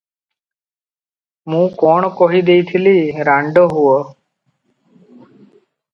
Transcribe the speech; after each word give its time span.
ମୁଁ 1.53 1.67
କଣ 1.81 2.09
କହି 2.21 2.41
ଦେଇଥିଲି, 2.49 2.95
ରାଣ୍ଡ 3.31 3.67
ହୁଅ? 3.77 4.03